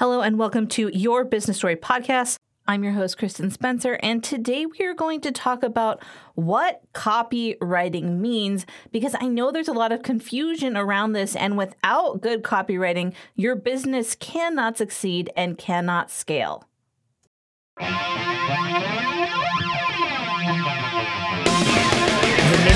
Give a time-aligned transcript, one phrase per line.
[0.00, 2.36] Hello, and welcome to Your Business Story Podcast.
[2.66, 6.02] I'm your host, Kristen Spencer, and today we are going to talk about
[6.36, 12.22] what copywriting means because I know there's a lot of confusion around this, and without
[12.22, 16.66] good copywriting, your business cannot succeed and cannot scale.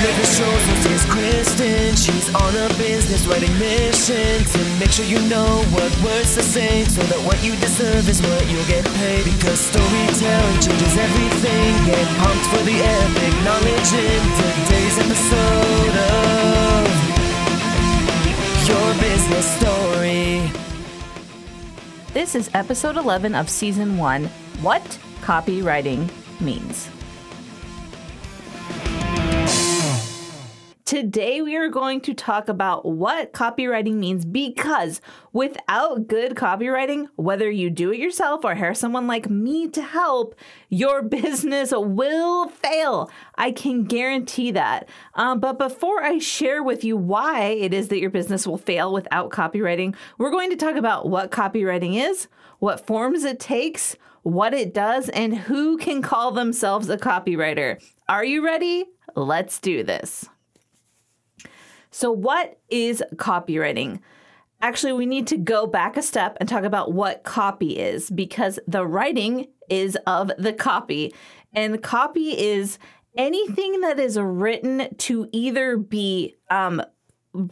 [0.05, 1.97] Of show's host is Kristen.
[1.97, 6.85] She's on a business writing mission to make sure you know what words to say,
[6.85, 9.25] so that what you deserve is what you'll get paid.
[9.25, 11.71] Because storytelling changes everything.
[11.89, 16.85] Get pumped for the epic knowledge in today's episode of
[18.69, 20.51] Your Business Story.
[22.13, 24.27] This is episode 11 of season one
[24.61, 24.85] What
[25.23, 26.91] Copywriting Means.
[30.85, 35.01] Today, we are going to talk about what copywriting means because
[35.33, 40.35] without good copywriting, whether you do it yourself or hire someone like me to help,
[40.69, 43.11] your business will fail.
[43.37, 44.87] I can guarantee that.
[45.15, 48.93] Um, but before I share with you why it is that your business will fail
[48.93, 54.53] without copywriting, we're going to talk about what copywriting is, what forms it takes, what
[54.53, 57.83] it does, and who can call themselves a copywriter.
[58.07, 58.85] Are you ready?
[59.17, 60.29] Let's do this.
[61.97, 64.01] So, what is copywriting?
[64.61, 68.59] Actually, we need to go back a step and talk about what copy is because
[68.67, 71.15] the writing is of the copy.
[71.53, 72.81] And copy is
[73.17, 76.83] anything that is written to either be um,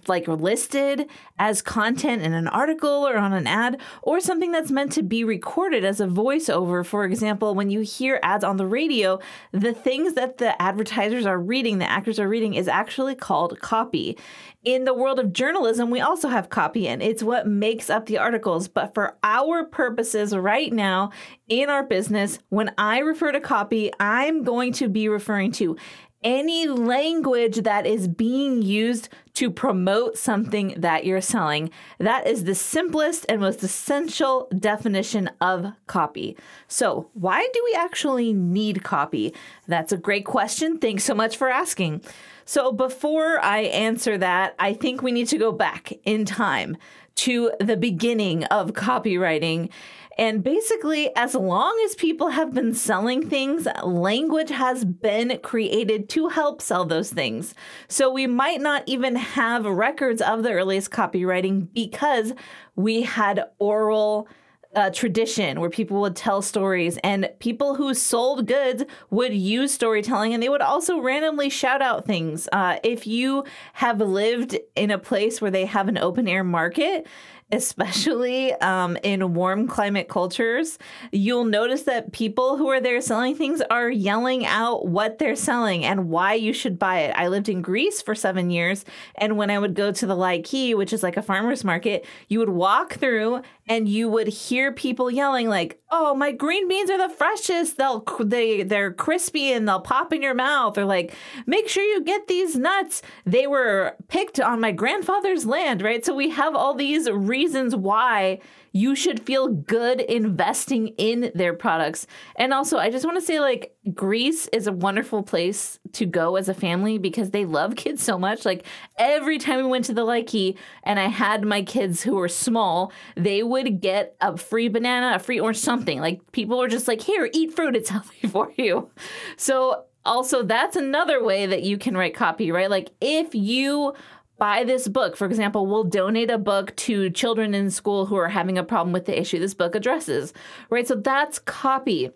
[0.07, 4.93] like listed as content in an article or on an ad or something that's meant
[4.93, 6.85] to be recorded as a voiceover.
[6.85, 9.19] For example when you hear ads on the radio
[9.51, 14.17] the things that the advertisers are reading the actors are reading is actually called copy.
[14.65, 18.19] In the world of journalism we also have copy and it's what makes up the
[18.19, 18.69] articles.
[18.69, 21.11] But for our purposes right now
[21.49, 25.77] in our business when i refer to copy i'm going to be referring to
[26.25, 31.71] any language that is being used to promote something that you're selling.
[31.99, 36.37] That is the simplest and most essential definition of copy.
[36.69, 39.35] So, why do we actually need copy?
[39.67, 40.79] That's a great question.
[40.79, 42.03] Thanks so much for asking.
[42.45, 46.77] So, before I answer that, I think we need to go back in time
[47.15, 49.71] to the beginning of copywriting
[50.19, 56.29] and basically, as long as people have been selling things, language has been created to
[56.29, 57.55] help sell those things.
[57.89, 62.33] So we might not even have records of the earliest copywriting because
[62.77, 64.29] we had oral.
[64.75, 70.33] Uh, tradition where people would tell stories and people who sold goods would use storytelling
[70.33, 72.49] and they would also randomly shout out things.
[72.53, 73.45] Uh, if you
[73.75, 77.07] have lived in a place where they have an open air market,
[77.53, 80.79] especially um, in warm climate cultures,
[81.13, 85.85] you'll notice that people who are there selling things are yelling out what they're selling
[85.85, 87.15] and why you should buy it.
[87.17, 88.85] I lived in Greece for seven years,
[89.17, 92.39] and when I would go to the Laiki, which is like a farmer's market, you
[92.39, 96.99] would walk through and you would hear people yelling like, "Oh, my green beans are
[96.99, 97.77] the freshest.
[97.77, 101.15] They'll they they're crispy and they'll pop in your mouth." Or like,
[101.47, 103.03] "Make sure you get these nuts.
[103.25, 106.05] They were picked on my grandfather's land." Right?
[106.05, 107.09] So we have all these
[107.43, 108.39] reasons why
[108.73, 112.07] you should feel good investing in their products.
[112.37, 116.37] And also, I just want to say like Greece is a wonderful place to go
[116.37, 118.45] as a family because they love kids so much.
[118.45, 118.65] Like
[118.97, 122.93] every time we went to the Laiki and I had my kids who were small,
[123.17, 126.01] they would get a free banana, a free orange, something.
[126.01, 127.77] Like people were just like, "Here, eat fruit.
[127.77, 128.91] It's healthy for you."
[129.37, 132.71] So also that's another way that you can write copy, right?
[132.71, 133.95] Like if you
[134.43, 135.17] buy this book.
[135.17, 138.93] For example, we'll donate a book to children in school who are having a problem
[138.93, 140.33] with the issue this book addresses,
[140.69, 140.85] right?
[140.85, 142.11] So that's copy.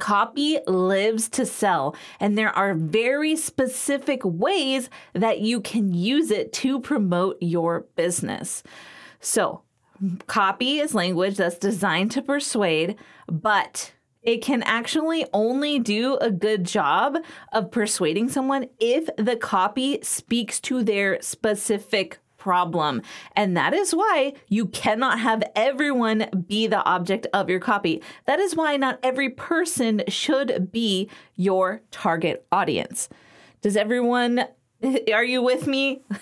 [0.00, 6.52] Copy lives to sell, and there are very specific ways that you can use it
[6.54, 8.64] to promote your business.
[9.20, 9.62] So,
[10.26, 12.96] copy is language that's designed to persuade,
[13.28, 13.93] but
[14.24, 17.18] it can actually only do a good job
[17.52, 23.00] of persuading someone if the copy speaks to their specific problem.
[23.36, 28.02] And that is why you cannot have everyone be the object of your copy.
[28.26, 33.08] That is why not every person should be your target audience.
[33.62, 34.44] Does everyone,
[35.14, 36.02] are you with me?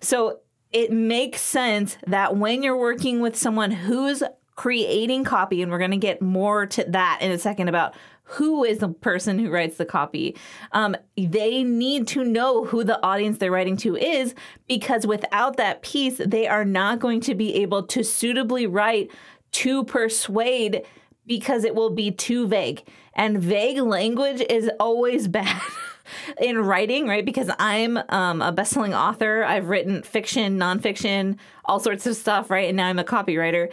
[0.00, 0.40] So
[0.72, 4.22] it makes sense that when you're working with someone who's
[4.56, 7.94] creating copy, and we're going to get more to that in a second about
[8.28, 10.36] who is the person who writes the copy.
[10.72, 14.34] Um, they need to know who the audience they're writing to is
[14.66, 19.10] because without that piece, they are not going to be able to suitably write
[19.52, 20.82] to persuade
[21.26, 22.82] because it will be too vague.
[23.14, 25.62] And vague language is always bad.
[26.40, 27.24] in writing, right?
[27.24, 29.44] Because I'm um, a best-selling author.
[29.44, 32.68] I've written fiction, nonfiction, all sorts of stuff, right?
[32.68, 33.72] And now I'm a copywriter.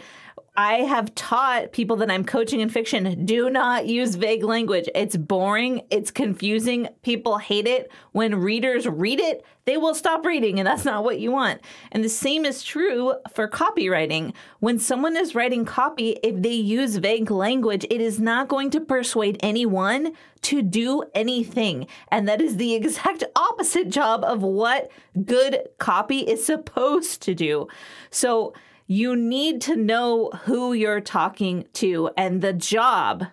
[0.56, 4.88] I have taught people that I'm coaching in fiction do not use vague language.
[4.94, 6.88] It's boring, it's confusing.
[7.02, 7.90] People hate it.
[8.12, 11.60] When readers read it, they will stop reading, and that's not what you want.
[11.90, 14.32] And the same is true for copywriting.
[14.60, 18.80] When someone is writing copy, if they use vague language, it is not going to
[18.80, 20.12] persuade anyone
[20.42, 21.88] to do anything.
[22.12, 24.88] And that is the exact opposite job of what
[25.24, 27.66] good copy is supposed to do.
[28.10, 28.52] So,
[28.86, 32.10] you need to know who you're talking to.
[32.16, 33.26] And the job,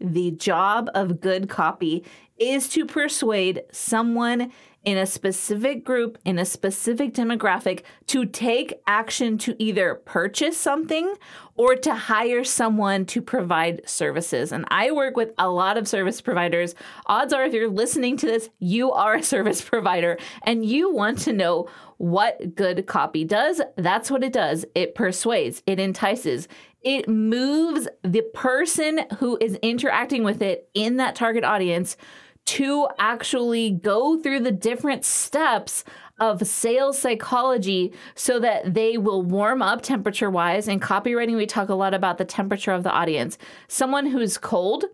[0.00, 2.04] the job of good copy
[2.38, 4.52] is to persuade someone
[4.84, 11.14] in a specific group, in a specific demographic, to take action to either purchase something
[11.56, 14.52] or to hire someone to provide services.
[14.52, 16.74] And I work with a lot of service providers.
[17.06, 21.18] Odds are, if you're listening to this, you are a service provider and you want
[21.20, 23.60] to know what good copy does.
[23.76, 26.48] That's what it does it persuades, it entices,
[26.82, 31.96] it moves the person who is interacting with it in that target audience
[32.46, 35.84] to actually go through the different steps
[36.20, 40.68] of sales psychology so that they will warm up temperature wise.
[40.68, 43.38] In copywriting, we talk a lot about the temperature of the audience.
[43.68, 44.84] Someone who's cold,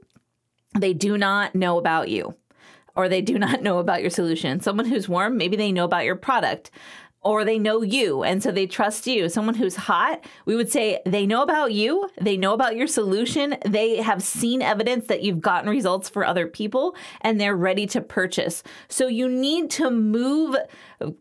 [0.79, 2.35] they do not know about you
[2.95, 4.61] or they do not know about your solution.
[4.61, 6.71] Someone who's warm, maybe they know about your product
[7.23, 9.29] or they know you and so they trust you.
[9.29, 13.57] Someone who's hot, we would say they know about you, they know about your solution,
[13.67, 18.01] they have seen evidence that you've gotten results for other people and they're ready to
[18.01, 18.63] purchase.
[18.89, 20.57] So you need to move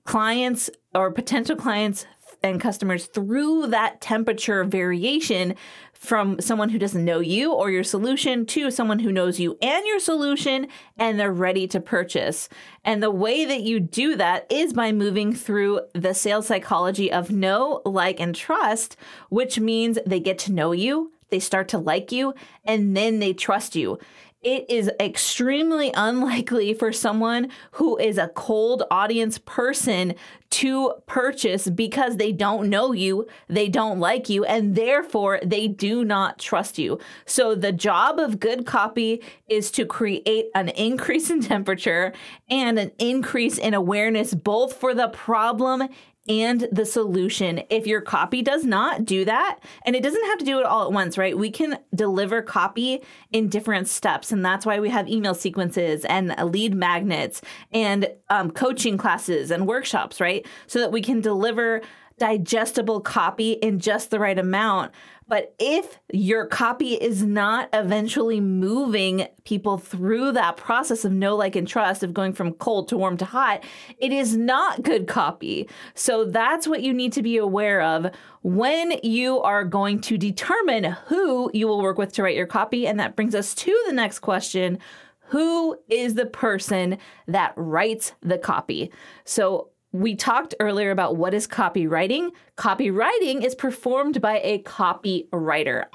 [0.05, 2.05] clients or potential clients
[2.41, 5.55] and customers through that temperature variation
[5.99, 9.85] from someone who doesn't know you or your solution to someone who knows you and
[9.85, 10.65] your solution
[10.97, 12.47] and they're ready to purchase.
[12.85, 17.31] And the way that you do that is by moving through the sales psychology of
[17.31, 18.95] know, like, and trust,
[19.29, 23.33] which means they get to know you, they start to like you, and then they
[23.33, 23.99] trust you
[24.41, 30.15] it is extremely unlikely for someone who is a cold audience person
[30.49, 36.05] to purchase because they don't know you, they don't like you, and therefore they do
[36.05, 36.99] not trust you.
[37.25, 42.13] So, the job of good copy is to create an increase in temperature
[42.49, 45.83] and an increase in awareness, both for the problem
[46.29, 47.63] and the solution.
[47.69, 50.85] If your copy does not do that, and it doesn't have to do it all
[50.85, 51.37] at once, right?
[51.37, 54.31] We can deliver copy in different steps.
[54.31, 57.41] And that's why we have email sequences and lead magnets
[57.71, 60.45] and um, coaching classes and workshops, right?
[60.67, 61.81] So that we can deliver
[62.19, 64.91] digestible copy in just the right amount.
[65.29, 71.55] But if your copy is not eventually moving people through that process of know, like,
[71.55, 73.63] and trust of going from cold to warm to hot,
[73.99, 75.69] it is not good copy.
[75.93, 78.07] So that's what you need to be aware of
[78.41, 82.87] when you are going to determine who you will work with to write your copy.
[82.87, 84.79] And that brings us to the next question
[85.27, 86.97] Who is the person
[87.27, 88.91] that writes the copy?
[89.25, 92.31] So we talked earlier about what is copywriting.
[92.57, 95.85] Copywriting is performed by a copywriter.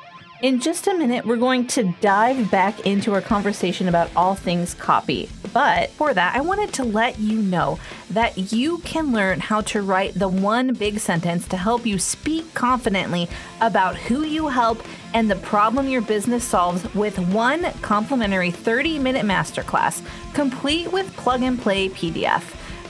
[0.43, 4.74] In just a minute, we're going to dive back into our conversation about all things
[4.74, 5.31] copy.
[5.53, 7.79] But for that, I wanted to let you know
[8.10, 12.53] that you can learn how to write the one big sentence to help you speak
[12.53, 13.29] confidently
[13.60, 14.82] about who you help
[15.15, 20.03] and the problem your business solves with one complimentary 30 minute masterclass,
[20.34, 22.43] complete with plug and play PDF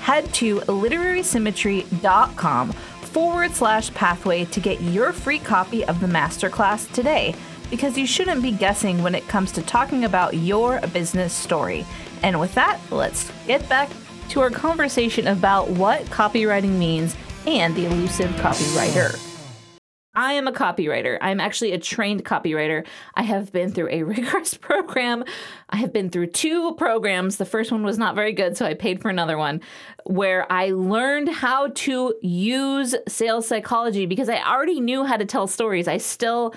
[0.05, 7.35] head to literarysymmetry.com forward slash pathway to get your free copy of the masterclass today
[7.71, 11.87] because you shouldn't be guessing when it comes to talking about your business story.
[12.23, 13.89] And with that, let's get back
[14.29, 19.19] to our conversation about what copywriting means and the elusive copywriter.
[20.15, 21.19] I am a copywriter.
[21.21, 22.87] I'm actually a trained copywriter.
[23.15, 25.25] I have been through a rigorous program.
[25.71, 27.37] I have been through two programs.
[27.37, 29.61] The first one was not very good, so I paid for another one
[30.05, 35.47] where I learned how to use sales psychology because I already knew how to tell
[35.47, 35.89] stories.
[35.89, 36.55] I still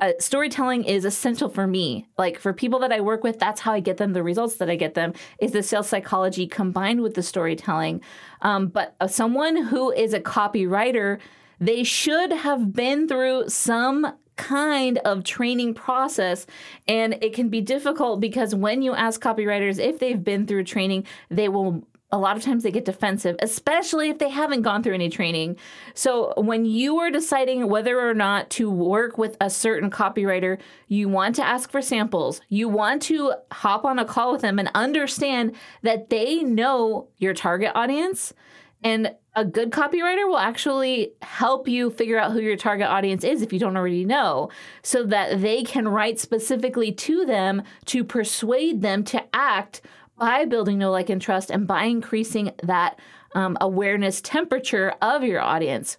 [0.00, 2.08] uh, storytelling is essential for me.
[2.18, 4.68] Like for people that I work with, that's how I get them the results that
[4.68, 8.00] I get them is the sales psychology combined with the storytelling.
[8.40, 11.18] Um, but uh, someone who is a copywriter
[11.62, 16.46] they should have been through some kind of training process
[16.88, 21.06] and it can be difficult because when you ask copywriters if they've been through training
[21.30, 24.92] they will a lot of times they get defensive, especially if they haven't gone through
[24.92, 25.56] any training.
[25.94, 31.08] So when you are deciding whether or not to work with a certain copywriter, you
[31.08, 32.42] want to ask for samples.
[32.50, 37.32] You want to hop on a call with them and understand that they know your
[37.32, 38.34] target audience
[38.82, 43.40] and a good copywriter will actually help you figure out who your target audience is
[43.40, 44.50] if you don't already know,
[44.82, 49.80] so that they can write specifically to them to persuade them to act
[50.18, 52.98] by building know, like, and trust and by increasing that
[53.34, 55.96] um, awareness temperature of your audience.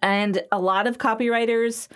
[0.00, 1.88] And a lot of copywriters,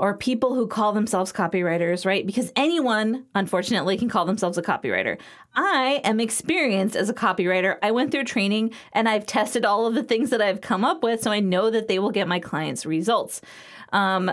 [0.00, 2.26] or people who call themselves copywriters, right?
[2.26, 5.18] Because anyone, unfortunately, can call themselves a copywriter.
[5.54, 7.76] I am experienced as a copywriter.
[7.82, 11.02] I went through training and I've tested all of the things that I've come up
[11.02, 13.42] with, so I know that they will get my clients results.
[13.92, 14.32] Um,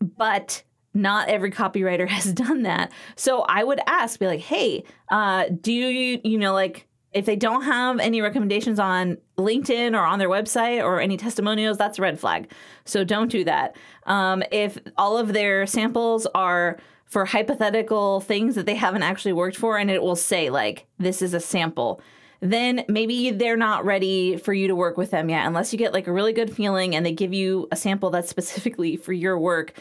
[0.00, 0.62] but
[0.94, 2.90] not every copywriter has done that.
[3.14, 7.36] So I would ask, be like, hey, uh, do you, you know, like, if they
[7.36, 12.02] don't have any recommendations on LinkedIn or on their website or any testimonials, that's a
[12.02, 12.50] red flag.
[12.84, 13.76] So don't do that.
[14.04, 19.56] Um, if all of their samples are for hypothetical things that they haven't actually worked
[19.56, 22.00] for and it will say, like, this is a sample,
[22.40, 25.92] then maybe they're not ready for you to work with them yet, unless you get
[25.92, 29.38] like a really good feeling and they give you a sample that's specifically for your
[29.38, 29.78] work.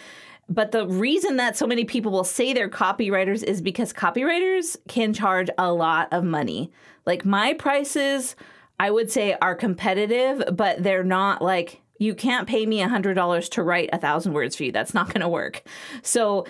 [0.49, 5.13] But the reason that so many people will say they're copywriters is because copywriters can
[5.13, 6.71] charge a lot of money.
[7.05, 8.35] Like my prices,
[8.79, 13.63] I would say are competitive, but they're not like you can't pay me $100 to
[13.63, 14.71] write a thousand words for you.
[14.71, 15.61] That's not going to work.
[16.01, 16.47] So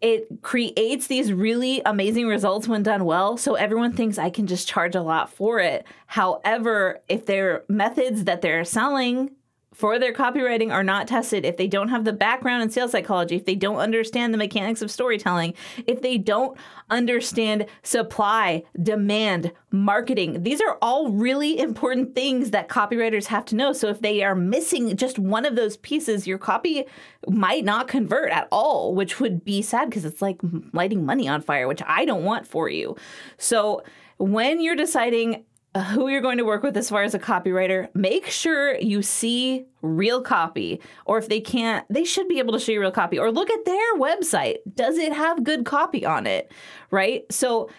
[0.00, 3.36] it creates these really amazing results when done well.
[3.36, 5.86] So everyone thinks I can just charge a lot for it.
[6.06, 9.30] However, if their methods that they're selling
[9.76, 13.36] for their copywriting are not tested, if they don't have the background in sales psychology,
[13.36, 15.52] if they don't understand the mechanics of storytelling,
[15.86, 16.56] if they don't
[16.88, 23.74] understand supply, demand, marketing, these are all really important things that copywriters have to know.
[23.74, 26.84] So if they are missing just one of those pieces, your copy
[27.28, 30.40] might not convert at all, which would be sad because it's like
[30.72, 32.96] lighting money on fire, which I don't want for you.
[33.36, 33.82] So
[34.16, 35.44] when you're deciding
[35.92, 39.66] who you're going to work with as far as a copywriter, make sure you see
[39.82, 40.80] real copy.
[41.04, 43.18] Or if they can't, they should be able to show you real copy.
[43.18, 44.56] Or look at their website.
[44.74, 46.52] Does it have good copy on it?
[46.90, 47.24] Right?
[47.30, 47.70] So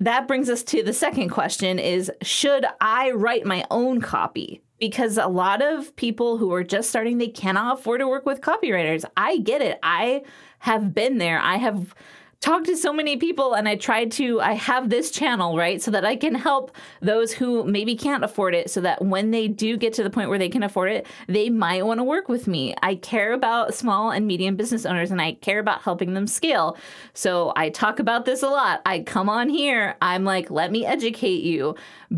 [0.00, 4.62] that brings us to the second question is should I write my own copy?
[4.78, 8.40] Because a lot of people who are just starting, they cannot afford to work with
[8.40, 9.04] copywriters.
[9.14, 9.78] I get it.
[9.82, 10.22] I
[10.60, 11.38] have been there.
[11.38, 11.94] I have
[12.40, 15.80] talked to so many people and I tried to I have this channel, right?
[15.80, 19.46] So that I can help those who maybe can't afford it so that when they
[19.46, 22.28] do get to the point where they can afford it, they might want to work
[22.28, 22.74] with me.
[22.82, 26.78] I care about small and medium business owners and I care about helping them scale.
[27.12, 28.80] So I talk about this a lot.
[28.86, 31.76] I come on here, I'm like, let me educate you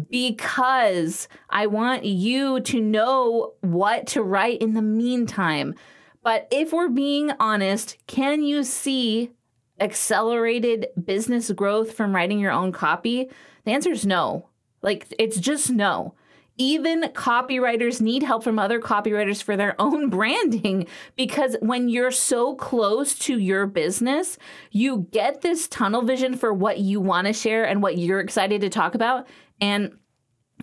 [0.08, 5.74] because I want you to know what to write in the meantime.
[6.22, 9.32] But if we're being honest, can you see
[9.82, 13.28] accelerated business growth from writing your own copy?
[13.64, 14.48] The answer is no.
[14.80, 16.14] Like, it's just no.
[16.58, 20.86] Even copywriters need help from other copywriters for their own branding
[21.16, 24.38] because when you're so close to your business,
[24.70, 28.60] you get this tunnel vision for what you want to share and what you're excited
[28.60, 29.26] to talk about.
[29.60, 29.96] And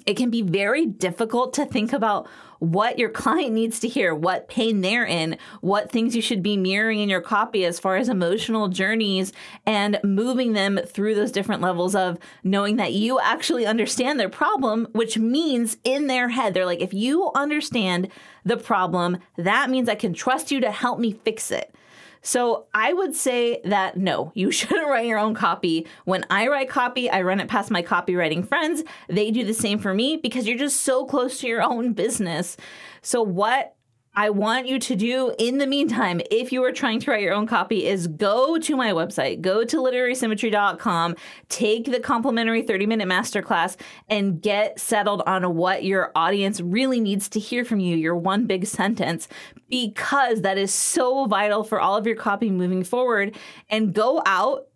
[0.06, 2.28] it can be very difficult to think about
[2.60, 6.58] what your client needs to hear, what pain they're in, what things you should be
[6.58, 9.34] mirroring in your copy as far as emotional journeys
[9.66, 14.88] and moving them through those different levels of knowing that you actually understand their problem,
[14.92, 18.10] which means in their head, they're like, if you understand
[18.46, 21.74] the problem, that means I can trust you to help me fix it.
[22.22, 25.88] So I would say that no, you shouldn't write your own copy.
[26.06, 28.84] When I write copy, I run it past my copywriting friends.
[29.08, 32.58] They do the same for me because you're just so close to your own business.
[33.02, 33.76] So what
[34.20, 37.34] I want you to do in the meantime, if you are trying to write your
[37.34, 41.16] own copy, is go to my website, go to literarysymmetry.com,
[41.48, 43.78] take the complimentary 30 minute masterclass,
[44.10, 48.46] and get settled on what your audience really needs to hear from you, your one
[48.46, 49.30] big sentence,
[49.70, 53.38] because that is so vital for all of your copy moving forward.
[53.70, 54.68] And go out,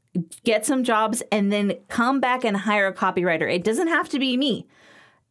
[0.45, 3.53] get some jobs, and then come back and hire a copywriter.
[3.53, 4.67] It doesn't have to be me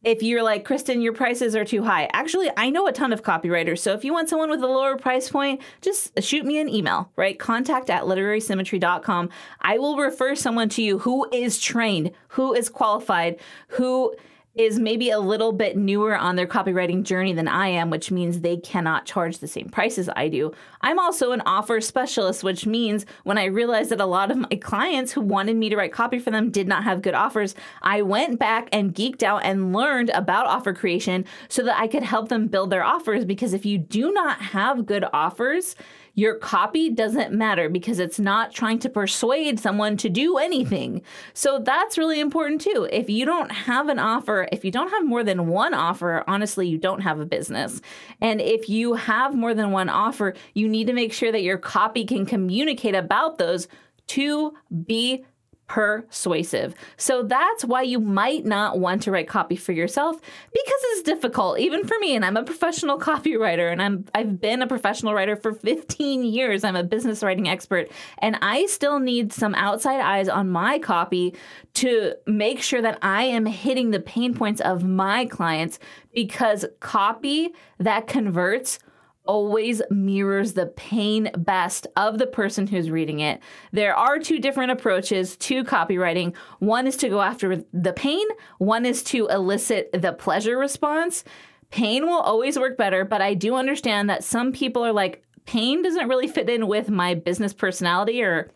[0.03, 2.09] if you're like, Kristen, your prices are too high.
[2.13, 3.79] Actually, I know a ton of copywriters.
[3.79, 7.11] So if you want someone with a lower price point, just shoot me an email,
[7.15, 7.39] right?
[7.39, 9.29] Contact at literarysymmetry.com.
[9.61, 14.13] I will refer someone to you who is trained, who is qualified, who
[14.55, 18.39] is maybe a little bit newer on their copywriting journey than I am, which means
[18.39, 20.51] they cannot charge the same price as I do.
[20.81, 24.59] I'm also an offer specialist, which means when I realized that a lot of my
[24.61, 28.03] clients who wanted me to write copy for them did not have good offers, I
[28.03, 32.29] went back and geeked out and learned about offer creation so that I could help
[32.29, 33.25] them build their offers.
[33.25, 35.75] Because if you do not have good offers,
[36.15, 41.01] your copy doesn't matter because it's not trying to persuade someone to do anything.
[41.33, 42.87] So that's really important too.
[42.91, 46.67] If you don't have an offer, if you don't have more than one offer, honestly,
[46.67, 47.81] you don't have a business.
[48.21, 51.57] And if you have more than one offer, you need to make sure that your
[51.57, 53.67] copy can communicate about those
[54.05, 54.53] to
[54.85, 55.25] be
[55.73, 56.75] persuasive.
[56.97, 61.57] So that's why you might not want to write copy for yourself because it's difficult
[61.57, 65.35] even for me and I'm a professional copywriter and I'm I've been a professional writer
[65.35, 66.63] for 15 years.
[66.63, 67.89] I'm a business writing expert
[68.19, 71.33] and I still need some outside eyes on my copy
[71.75, 75.79] to make sure that I am hitting the pain points of my clients
[76.13, 78.77] because copy that converts
[79.25, 83.39] always mirrors the pain best of the person who's reading it.
[83.71, 86.35] There are two different approaches to copywriting.
[86.59, 88.25] One is to go after the pain,
[88.57, 91.23] one is to elicit the pleasure response.
[91.71, 95.81] Pain will always work better, but I do understand that some people are like, pain
[95.81, 98.51] doesn't really fit in with my business personality or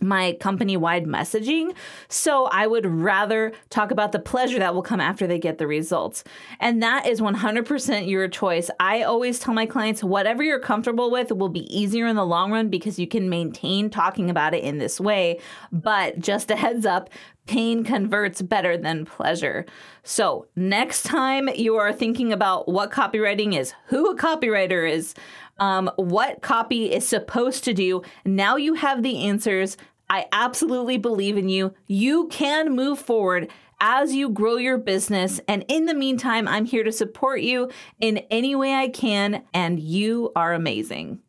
[0.00, 1.74] my company wide messaging.
[2.08, 5.66] So I would rather talk about the pleasure that will come after they get the
[5.66, 6.24] results.
[6.60, 8.70] And that is 100% your choice.
[8.80, 12.50] I always tell my clients whatever you're comfortable with will be easier in the long
[12.50, 15.38] run because you can maintain talking about it in this way.
[15.70, 17.10] But just a heads up,
[17.46, 19.66] pain converts better than pleasure.
[20.04, 25.14] So, next time you are thinking about what copywriting is, who a copywriter is,
[25.58, 29.76] um, what copy is supposed to do, now you have the answers.
[30.08, 31.74] I absolutely believe in you.
[31.86, 35.40] You can move forward as you grow your business.
[35.48, 39.80] And in the meantime, I'm here to support you in any way I can, and
[39.80, 41.20] you are amazing.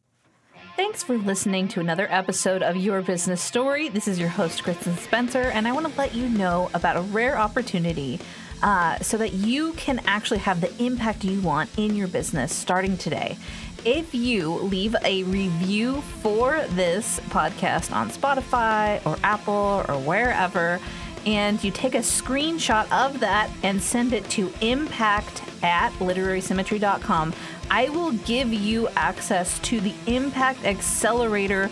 [0.76, 3.90] Thanks for listening to another episode of Your Business Story.
[3.90, 7.02] This is your host, Kristen Spencer, and I want to let you know about a
[7.02, 8.20] rare opportunity
[8.64, 12.98] uh, so that you can actually have the impact you want in your business starting
[12.98, 13.38] today
[13.86, 20.80] if you leave a review for this podcast on Spotify or Apple or wherever,
[21.26, 27.34] and you take a screenshot of that and send it to impact at literarysymmetry.com,
[27.70, 31.70] I will give you access to the Impact Accelerator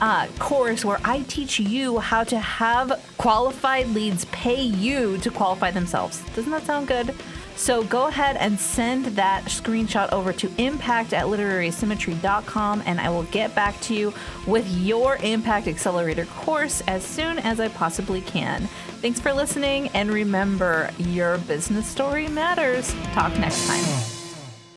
[0.00, 5.70] uh, course where I teach you how to have qualified leads pay you to qualify
[5.70, 6.22] themselves.
[6.34, 7.14] Doesn't that sound good?
[7.56, 13.22] So go ahead and send that screenshot over to impact at literarysymmetry.com and I will
[13.24, 14.12] get back to you
[14.46, 18.66] with your Impact Accelerator course as soon as I possibly can.
[19.00, 22.92] Thanks for listening and remember, your business story matters.
[23.12, 24.13] Talk next time.